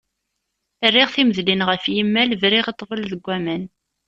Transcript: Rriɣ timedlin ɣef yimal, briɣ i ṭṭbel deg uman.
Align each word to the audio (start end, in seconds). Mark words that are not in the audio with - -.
Rriɣ 0.89 1.09
timedlin 1.15 1.65
ɣef 1.69 1.83
yimal, 1.93 2.31
briɣ 2.41 2.65
i 2.67 2.73
ṭṭbel 2.75 3.01
deg 3.11 3.25
uman. 3.35 3.63